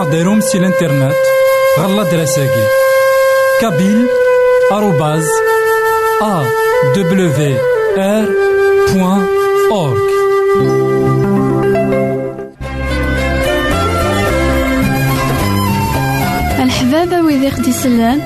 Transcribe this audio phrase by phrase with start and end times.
[0.00, 1.14] غديرهم سي الانترنت
[1.78, 2.64] غالا دراساكي
[3.60, 4.06] كابيل
[4.72, 5.26] آروباز
[6.22, 6.44] أ
[6.96, 7.56] دبليو
[7.98, 8.24] آر
[8.92, 9.26] بوان
[9.70, 10.10] أورك
[16.62, 18.20] الحبابة ويدي خدي سلان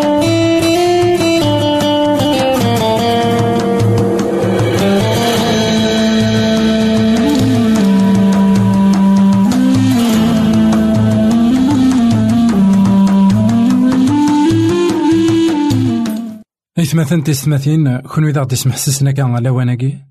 [16.91, 20.03] إثمثن تيستماثين كون إذا غدي يسمح سسنا كان على واناكي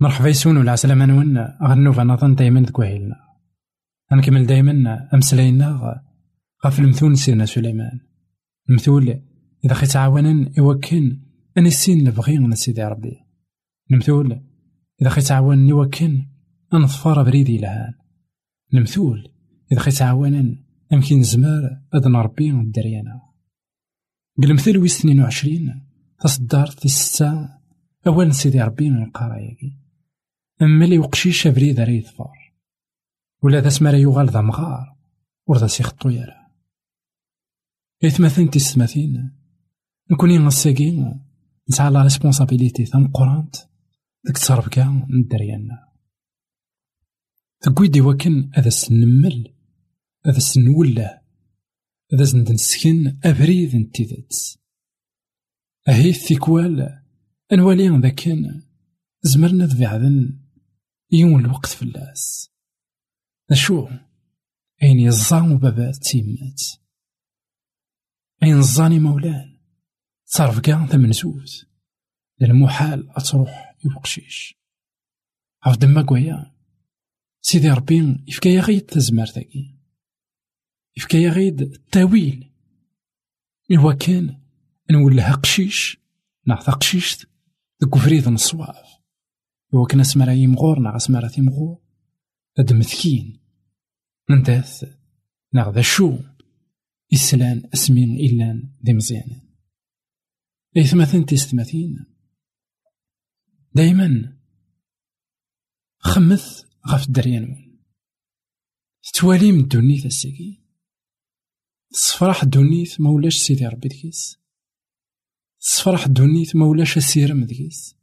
[0.00, 1.38] مرحبا يسون ولا عسلامة نون.
[1.62, 3.16] غنوفا نظن دايما ذكوهيلنا
[4.12, 6.02] غنكمل دايما أمسلاينا
[6.64, 8.00] غاف المثول سيرنا سليمان.
[8.70, 9.20] المثول
[9.64, 11.20] إذا خي تعاونا يوكن.
[11.58, 13.16] أن السين نبغي من سيدي ربي.
[13.90, 14.40] المثول
[15.02, 16.26] إذا خي تعاون يوكن.
[16.74, 17.94] أن ظفار بريدي لهان.
[18.74, 19.28] المثول
[19.72, 20.56] إذا خي تعاونا
[20.92, 23.20] أمكن زمار أد نربي الدريانا
[24.42, 25.81] قلمثل ويس 22
[26.22, 27.48] تصدار في الستة
[28.06, 29.56] أول سيدي ربي من القراية
[30.62, 32.52] أما لي وقشيش بريد راه يظفر
[33.42, 34.96] ولا ذا سمارا يغال ذا مغار.
[35.46, 36.46] ورذا سيخطو يرا
[38.04, 39.32] إثمثن تيستماثين
[40.10, 41.14] نكوني نغساكي
[41.70, 43.56] نسعى لا ريسبونسابيليتي ثم قرانت.
[44.24, 45.88] ديك تصرف من الدريانا
[47.60, 49.54] تقويدي وكن هذا سنمل.
[50.26, 51.20] هذا سنولة.
[52.14, 54.61] هذا سندنسكن أبريد انتيدت
[55.88, 57.02] أهي الثيكوال
[57.52, 58.62] أنوالي ذاكن
[59.22, 60.38] زمرنا ذبعذن
[61.12, 62.50] يوم الوقت في اللاس
[63.50, 63.88] أشو
[64.82, 66.62] أين يزام بابا تيمات
[68.42, 69.58] أين زاني مولان
[70.24, 71.66] صرف كاع تمنزوز
[72.42, 74.54] المحال أتروح يبقشيش
[75.62, 76.54] عرف دما قويا
[77.40, 79.78] سيدي ربي يفكايا غيد ذاكي
[80.96, 82.52] يفكايا غيد التاويل
[83.70, 84.41] إوا كان
[84.90, 85.98] نولها قشيش
[86.46, 87.26] نعطى قشيش
[87.80, 89.02] ديك فريد نصواف
[89.74, 91.78] إوا كان اسمرا يمغور ناغ اسمرا تيمغور
[92.58, 93.40] هاد مثكين
[94.30, 94.84] ننداث
[95.54, 96.18] ذا شو.
[97.14, 99.56] إسلان أسمين إلان ذي مزيانين
[100.78, 102.04] إثمثن تيستمثين
[103.74, 104.38] دايما
[105.98, 107.72] خمث غف الدريان
[109.14, 110.62] توالي من الدنيا الساكي
[111.90, 114.41] صفراح الدنيت ما ولاش سيدي ربي دكيس
[115.64, 117.96] صفراح الدنيت ما ولاش السيرم دكيس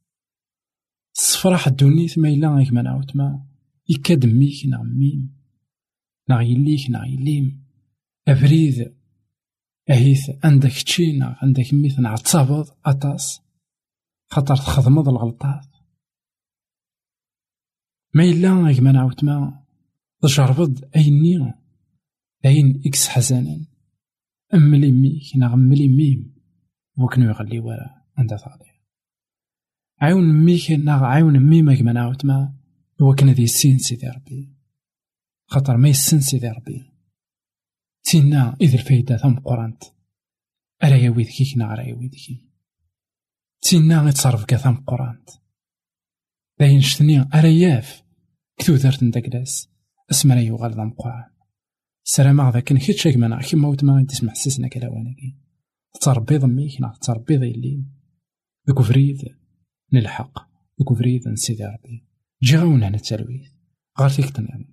[1.13, 3.45] صفراح الدنيت ما إلا غيك ما نعاود ما
[3.89, 5.35] يكاد ميك نا ميم
[6.29, 7.65] نا يليك نا يليم
[8.27, 8.95] أفريد
[9.89, 13.41] أهيث عندك تشي نا عندك ميت نا تصابض أطاس
[14.31, 15.67] خاطر تخدمض الغلطات
[18.13, 19.65] ما إلا غيك ما نعاود ما
[20.21, 21.53] تجربض أيني
[22.45, 23.65] أين إكس حسنا
[24.53, 26.38] أملي ميك نا أملي ميم
[26.99, 28.71] وكنو يغلي ورا عند ثاضي
[30.01, 32.55] عاون ميك نا عاون ميمك ما نعاود ما
[33.01, 34.53] وكن ذي السين سيدي ربي
[35.45, 36.89] خاطر ما يسن سيدي ربي
[38.03, 39.83] تينا إذ الفايدة ثم قرانت.
[40.83, 42.49] أرا يويد كيك نا أرا يويد كي.
[43.61, 45.29] تينا يتصرف كثم قرانت.
[46.59, 48.03] داين شتني أرا ياف
[48.57, 49.69] كتو دارت نداكلاس
[50.11, 51.29] اسمرا يوغال ذا مقران
[52.03, 55.35] سلام ذاك كن كيتشاك مانا كيما وتما تسمح سيسنا كلاوانكي
[56.01, 57.83] تربي ضميك نا تربي ضيلي
[58.69, 59.17] ذوك فريد
[59.93, 62.03] نلحق ذوك فريد نسيدي ربي.
[62.43, 63.49] جي غاون هنا التلويث.
[63.99, 64.65] غير فيك تنعم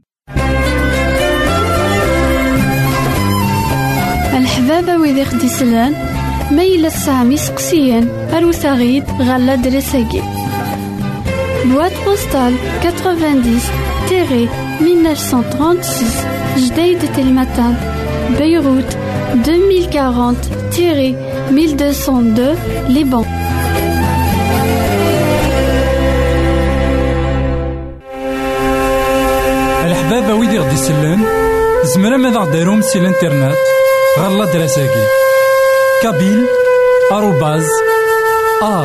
[4.36, 5.92] الحبابة ويدي خدي سلان
[6.56, 10.22] ميلا سامي سقسيان أروسا غيد غالا دريساكي
[11.66, 14.48] Boîte postale 90
[14.80, 17.08] 1936 Jdeï de
[18.38, 18.96] Beyrouth
[19.44, 22.56] 2040 1202
[22.88, 23.24] Liban.
[29.84, 31.20] الحبابة ويدي غدي يسلن
[31.84, 33.56] زمرا ماذا غديرهم سي الإنترنت؟
[34.18, 35.04] غالا دراساكي
[36.02, 36.46] كابيل
[37.12, 37.66] آروباز
[38.62, 38.84] أ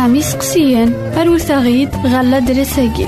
[0.00, 0.90] yella tesɛam iseqsiyen,
[1.20, 3.06] arut aɣ-d ɣer l'adresse-agi.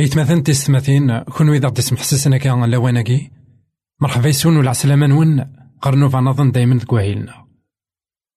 [0.10, 3.32] ايتماثن تيستماثين كون ويدا غدي يسمح سسنا كان لواناكي
[4.02, 7.45] مرحبا يسون ولا عسلامة نون قرنو فنظن دايما ذكواهيلنا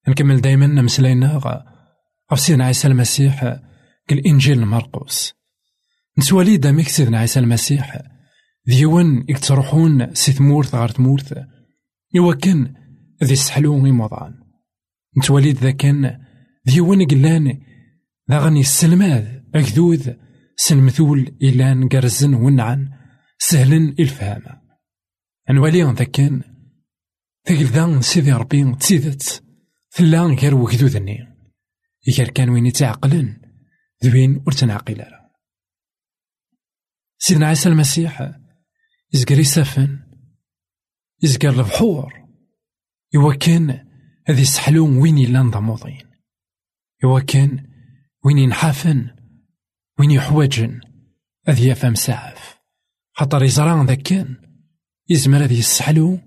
[0.09, 1.41] نكمل دايما مسلاينا
[2.33, 3.61] غف سيدنا عيسى المسيح.
[4.09, 5.35] كالإنجيل مرقوس.
[6.19, 8.03] نسوالي دامك سيدنا عيسى المسيح.
[8.67, 11.35] ديوان يتروحون سي ثمورث غار ثمورث
[12.17, 12.75] إوا كان
[13.25, 14.35] ذي سحلو إموضان
[15.19, 16.19] نتواليد ذا كان
[16.67, 17.59] ديوان قلان
[18.31, 19.25] ذا غني السلماذ.
[19.55, 20.13] أكذوذ
[20.57, 22.91] سلمثول إلان قرزن ونعن
[23.39, 24.43] سهلن إلفهام.
[25.51, 26.43] نوالي ذا كان
[27.45, 29.45] ثقل ذا سيدي ربي تسيدت
[29.91, 31.19] ثلا غير وكذوذني
[32.19, 33.41] غير كان وين يتعقلن
[34.05, 35.05] ذوين ور تنعقل
[37.19, 38.33] سيدنا عيسى المسيح
[39.13, 39.99] يزقر يسافن
[41.23, 42.23] يزقر البحور.
[43.17, 43.89] إوا كان
[44.27, 46.11] هذي سحلون وين يلا نضموضين
[47.05, 47.67] إوا كان
[48.25, 49.22] وين ينحافن
[50.03, 50.81] وين يحوجن؟
[51.49, 52.59] هذي يفهم سعف.
[53.13, 54.37] خاطر يزران ذاك كان
[55.09, 56.19] يزمر هذي يسحلو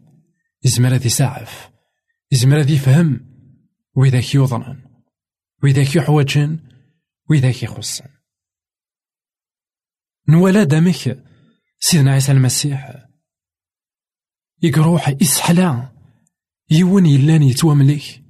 [0.64, 1.70] يزمر هذي سعف.
[2.32, 3.20] يزمر هذي يفهم
[3.96, 4.84] وذاك يوضنن
[5.64, 6.60] وذاك يحوجن.
[7.30, 8.06] وذاك يخصن.
[10.30, 11.24] نوالا دامك
[11.80, 13.06] سيدنا عيسى المسيح.
[14.62, 15.92] يقروح يسحلا
[16.70, 18.24] يون يلان يتواملك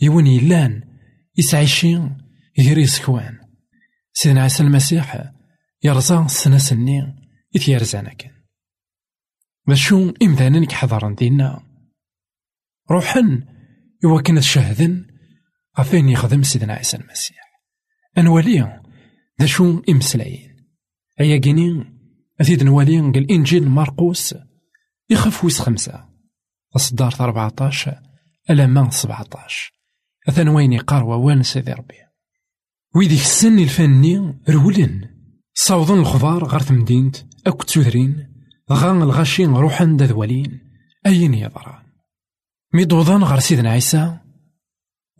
[0.00, 0.82] يون يلان
[1.38, 2.18] يسعيشين.
[2.58, 3.41] غير يسكوان
[4.12, 5.32] سيدنا عيسى المسيح
[5.82, 7.16] يرزا سنة سنين
[7.54, 8.32] يتيرزانا كان
[9.66, 11.62] بشو إمثالا كحضرن دينا.
[12.90, 13.44] روحن
[14.04, 15.06] إوا كان شهدن
[15.78, 17.62] غفين يخدم سيدنا عيسى المسيح.
[18.18, 18.82] أنوالي
[19.40, 20.56] ذا شو إمسلاين
[21.20, 21.84] أيا كيني
[22.40, 24.34] أثيد نوالي قال إنجيل مرقوس
[25.10, 26.08] يخف ويس خمسة.
[26.76, 28.02] أصدار 14
[28.50, 29.72] ألمان 17
[30.28, 31.94] أثن وين يقار وان سيدي ربي.
[32.94, 35.08] ويديك السن الفني رولن.
[35.54, 38.28] صوضن الخضار غير تمدينت أكو تسوثرين
[38.72, 40.60] غان الغاشين روحن دذولين
[41.06, 41.82] أين يضران
[42.74, 44.18] ميدوضان غير سيدنا عيسى.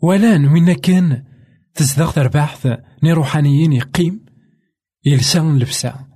[0.01, 1.23] ولان وين كان
[1.75, 2.67] تزدغ ترباحث
[3.03, 4.25] ني روحانيين يقيم.
[5.05, 6.07] يلسان لبسا.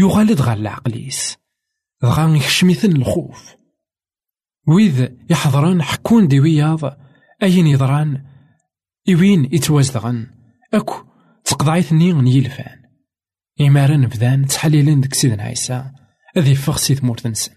[0.00, 1.36] يغالد غال العقليس.
[2.04, 3.54] غان يخشميثن الخوف.
[4.68, 6.80] ويذ يحضران حكون دي وياض
[7.42, 8.24] أين يضران
[9.08, 10.41] إوين يتوازدغن
[10.74, 11.04] أكو
[11.44, 12.82] تقضعيثني نيلفان
[13.60, 15.90] إمارن بدان تحليلن ديك سيدنا عيسى
[16.36, 17.52] أذي فغ سي ثمور تنسن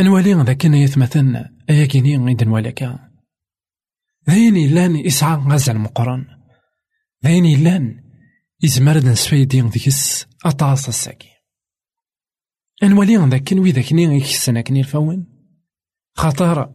[0.00, 3.10] أنوالي ذاك يتمثلن أياكيني غيد نوالكا
[4.30, 6.26] ذاين إلان إسعى غزال مقرن
[7.24, 8.04] ذاين إلان
[8.64, 11.30] إزمرد نسفيدين ديكس أطاس الساكي
[12.82, 15.26] أنوالي ذاك ويذاكني غيكسنا كني الفون
[16.14, 16.74] خاطر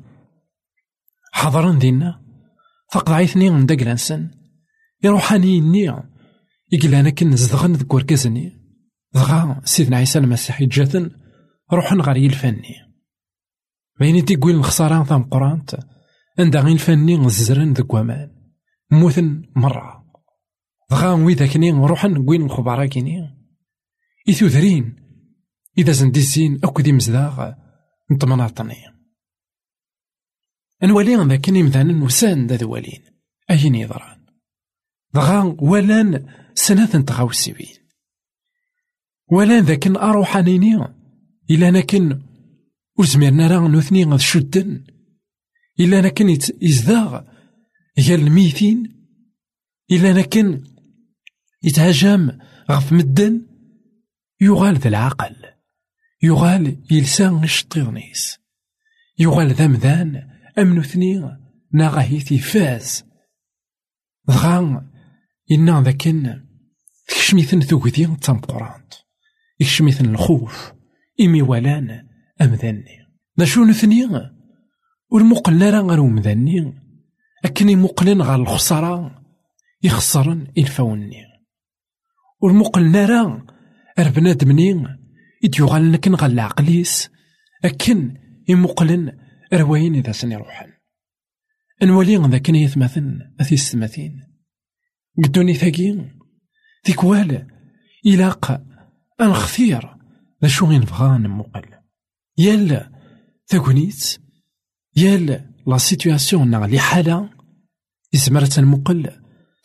[1.32, 2.22] حضرن دينا
[2.92, 4.45] فقضعيثني ندق لانسن
[5.04, 5.94] يروحاني ني
[6.72, 8.62] يقلانا كن زدغن ذك وركزني.
[9.14, 11.12] دغا سيدنا عيسى المسيح جاتن
[11.74, 12.76] روحن غير يلفني.
[14.00, 15.80] بيني تيقول الخسارة ثام قرانت
[16.40, 17.96] عندها غير الفني زرن ذك
[18.92, 20.06] موثن مرة.
[20.92, 23.36] دغا ويذاكني روحن قوين الخبراء كيني
[24.30, 24.96] إثوثرين
[25.78, 27.52] إذا زنديسين أكو دي مزداغ
[28.12, 28.76] نطمناطني
[30.84, 33.02] أنوالي ذاك مثلا وسان ذا ذوالين.
[33.50, 34.15] أين يضران
[35.16, 37.76] دغا ولان سنة تغاوسيوين
[39.32, 40.76] ولان ذاك أروحانيني
[41.52, 42.22] إلا نكن
[43.00, 44.84] وزميرنا راه نوثني غاد شدن.
[45.80, 46.30] إلا نكن
[46.62, 47.22] يزداغ
[47.98, 49.08] هي الميتين
[49.92, 50.64] إلا نكن
[51.64, 52.32] يتهاجم
[52.72, 53.42] غف مدن.
[54.42, 55.36] يغال ذا العقل.
[56.24, 58.40] يغال يلسان الشطيرنيس
[59.20, 61.38] يغال ذا مذان أمن ثنين
[61.74, 63.04] ناغاهيتي فاز.
[64.28, 64.95] دغا
[65.52, 66.42] إنا ذاكن
[67.08, 68.94] تكشميثن ثوكدي تمقرانت
[69.60, 70.74] يكشميثن الخوف
[71.22, 72.08] إمي ولان
[72.42, 73.08] أمذني
[73.40, 74.32] ذا شو نثني
[75.12, 76.74] والمقلنا راه غير مذني
[77.46, 79.24] أكن يمقلن غير الخسارة
[79.84, 81.24] يخسرن الفوني
[82.42, 83.46] والمقلنا راه
[84.00, 84.86] أربنادمني
[85.44, 87.10] إديوغال لكن غال العقليس
[87.66, 89.18] أكن يمقلن
[89.54, 90.72] رواين إذا سني روحن
[91.84, 94.35] نولي ذاك يثمثن أثي السماثين
[95.24, 96.20] قدوني ثاقين
[96.84, 97.48] تيكوال
[98.06, 98.62] إلاق
[99.22, 99.96] أنخثير
[100.42, 101.66] ذا شو بغا نمقل
[102.38, 102.92] يال
[103.48, 104.18] ثاكونيت
[104.96, 107.30] يال لا سيتواسيون ناغ لي حالة
[108.14, 109.12] يزمر تنمقل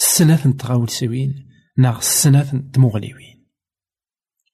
[0.00, 1.46] السنات نتغاول سوين.
[1.78, 3.46] ناغ السنات تمغليوين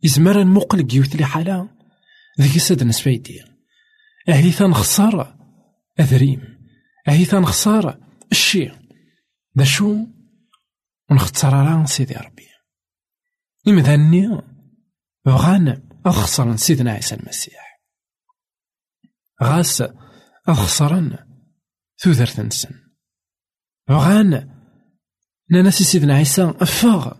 [0.03, 1.69] يزمر نمقل كيوت لي حالة
[2.41, 3.43] ذيك ساد نسفايدي
[4.29, 5.37] أهي تنخسر
[6.01, 6.59] أذريم.
[7.09, 7.99] أهي تنخسر
[8.33, 8.71] الشي
[9.59, 9.97] ذا شو
[11.11, 12.49] ونختار راه سيدي ربي.
[13.69, 14.43] إمذاني
[15.25, 17.67] بغان أخسر سيدنا عيسى المسيح.
[19.43, 19.83] غاس
[20.49, 21.19] أخسرن
[21.99, 22.75] ثوثرت نسن
[23.89, 24.51] بغان
[25.51, 27.13] ناناسي سيدنا عيسى أفاغ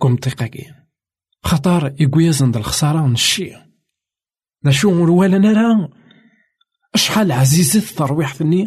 [0.00, 0.74] كم طيقاكي
[1.42, 3.50] خطار يقويزن الخسارة نشي
[4.64, 5.88] ذا شو ولا نرى
[6.94, 8.66] أشحال عزيزة الترويح ثني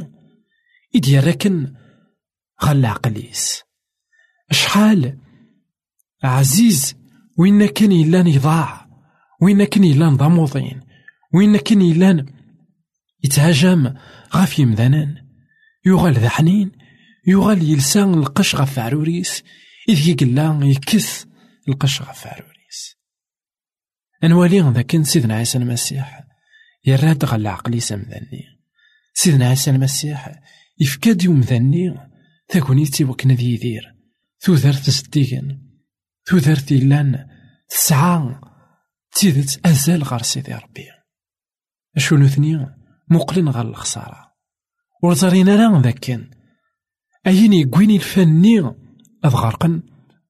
[0.96, 1.76] إدي راكن
[2.64, 3.64] غال عقليس
[4.52, 5.18] شحال؟
[6.24, 6.96] عزيز
[7.38, 8.88] وين كان يلان يضاع
[9.42, 10.82] وين كان يلان ضموضين
[11.34, 12.26] وين كان يلان
[13.24, 13.94] يتهاجم
[14.36, 15.16] غاف يمذنان
[15.86, 16.72] يغال ذا حنين
[17.28, 19.44] يغال يلسان القش غف عروريس؟
[19.90, 21.26] إذ يقلا يكث
[21.70, 22.96] القش غف عروريس.
[24.24, 26.24] أنوالي ذاك سيدنا عيسى المسيح
[26.86, 28.44] يراد غال عقليس مذني
[29.14, 30.42] سيدنا عيسى المسيح
[30.80, 31.94] يفكاد يوم ذني
[32.48, 34.01] تاكونيتي وكنا ذي يدير
[34.42, 35.60] تودرت زديكن
[36.26, 37.28] تودرت إلان
[37.70, 38.42] تسعة
[39.12, 40.86] تيدت أزال غار سيدي ربي.
[41.98, 42.68] أشو نثني؟
[43.12, 44.32] مقلن غار الخسارة.
[45.04, 46.30] ورزارينا راه ذاكن.
[47.28, 48.60] أين يقويني الفني؟
[49.26, 49.84] أذ غرقن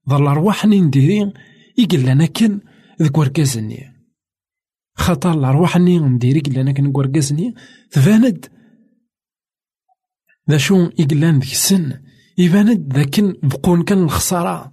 [0.09, 1.33] ظل أرواحني نديري.
[1.77, 2.59] يقلنا كن
[3.01, 3.91] ذك وركازني
[4.95, 7.55] خطر الأرواحني نديري قلنا كن وركازني
[7.91, 8.45] تباند
[10.49, 12.01] ذا شو يقلان ذيك السن
[12.41, 14.71] يباند ذاك بقون كان الخسارة.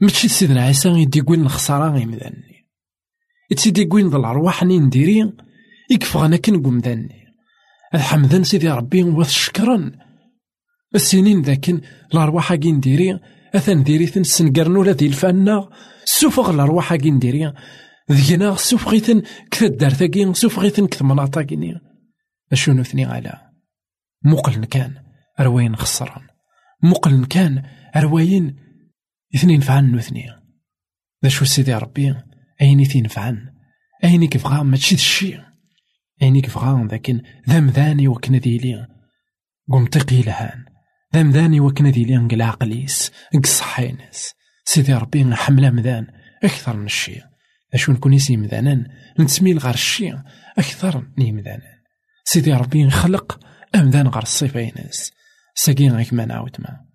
[0.00, 2.66] ماشي سيدنا عيسى يدي يقول الخسارة غيمداني
[3.50, 5.32] يتسيدي يقول ذا الأرواح ني نديري
[5.90, 7.26] يكفغنا كن قمداني
[7.94, 9.92] الحمدان سيدي ربي وث شكرا.
[10.94, 11.80] السنين ذاكن
[12.14, 13.20] الأرواح كي نديري
[13.54, 15.68] أثن ديري تنسنقرنو لا ذي الفانا
[16.04, 17.52] سوفغ الأرواح كي نديري
[18.12, 21.74] ذينا سوفغيتن كثا دارتاكي سوفغيتن كثا مناطاكيني
[22.52, 23.40] أشو نثني على؟
[24.24, 24.94] مقلن كان
[25.40, 26.35] روين خسران.
[26.82, 27.62] مقلن كان
[27.96, 28.56] رواين
[29.34, 30.32] اثنين فعن اثنين
[31.24, 32.14] ذا شو سيدي ربي؟
[32.62, 33.52] أين اثنين فعن؟
[34.04, 35.38] أين كيفغا ماشي الشي.
[36.22, 38.86] أين كيفغا لكن ذا مذاني وكنا ديلي
[39.90, 40.64] تقي لهان.
[41.14, 43.12] ذا مذاني وكنا ديلي نقل عقليس.
[43.34, 44.34] نقصحينس
[44.64, 46.06] سيدي ربي حملة مذان.
[46.44, 47.20] أكثر من الشي.
[47.74, 48.86] أشو نكون يسي مذانا؟
[49.20, 50.12] نتسميل غير الشي.
[50.58, 51.76] أكثر ني مذانا.
[52.24, 53.40] سيدي ربي نخلق
[53.74, 55.12] أمذان غير الصفينس
[55.58, 56.86] ساقين غيك ما نعاود ما.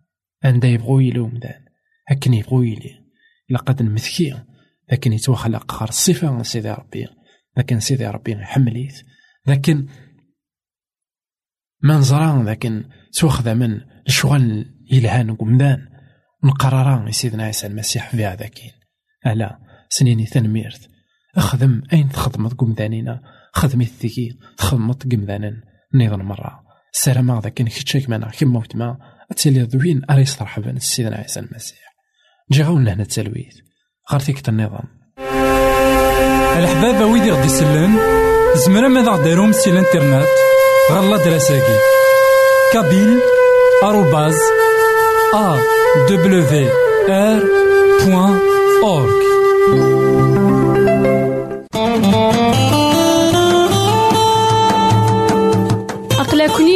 [0.43, 1.65] عندها يبغو يلو مدان
[2.07, 3.05] هكن يبغو يلي.
[3.49, 4.43] لقد نمثكي.
[4.91, 7.07] لكن يتوخلق غير الصفة سيدي ربي.
[7.57, 9.05] لكن سيدي ربي يحمليت.
[9.47, 9.87] لكن
[11.83, 15.87] ما نزران لكن توخذ من الشغل يلهان قمدان.
[16.43, 18.71] نقرران سيدنا عيسى المسيح في هذاكين
[19.27, 20.89] ألا سنيني تنميرت
[21.35, 23.21] أخدم أين تخدمت قمدانينا؟
[23.53, 26.60] خدمي الثقي تخدمت قمدانا نيضا مرة.
[26.91, 28.97] سلام هذا كان كيتشيك معنا كيما وتما
[29.35, 31.77] تسالي ذوين أري مرحبا سيدنا عيسى المسيح.
[32.51, 33.55] نجي غاونا هنا التلويث.
[34.11, 35.01] غير تيكت النظام.
[36.57, 37.99] الحبابة ويدي غدي يسلم
[38.55, 40.27] زمرا ماذا غديرهم سي الإنترنت؟
[40.91, 41.79] غالا دراساكي
[42.73, 43.19] كابيل
[43.83, 44.37] آروباز
[45.35, 45.57] أ
[46.09, 46.69] دبليو
[47.09, 47.43] آر
[48.05, 48.39] بوان
[48.83, 49.21] أورك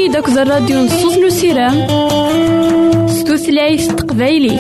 [0.06, 1.88] أقلكني داك الراديو نصوص نسيرام
[3.08, 4.56] ستوثلايف تقبايلي.